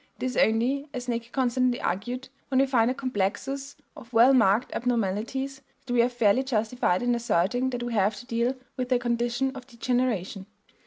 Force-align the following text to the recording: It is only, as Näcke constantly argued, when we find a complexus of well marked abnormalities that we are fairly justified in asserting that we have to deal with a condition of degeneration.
It 0.17 0.23
is 0.23 0.35
only, 0.35 0.87
as 0.95 1.05
Näcke 1.05 1.31
constantly 1.31 1.79
argued, 1.79 2.29
when 2.47 2.59
we 2.59 2.65
find 2.65 2.89
a 2.89 2.93
complexus 2.95 3.75
of 3.95 4.11
well 4.11 4.33
marked 4.33 4.73
abnormalities 4.73 5.61
that 5.85 5.93
we 5.93 6.01
are 6.01 6.09
fairly 6.09 6.41
justified 6.41 7.03
in 7.03 7.13
asserting 7.13 7.69
that 7.69 7.83
we 7.83 7.93
have 7.93 8.15
to 8.15 8.25
deal 8.25 8.55
with 8.77 8.91
a 8.91 8.97
condition 8.97 9.55
of 9.55 9.67
degeneration. 9.67 10.47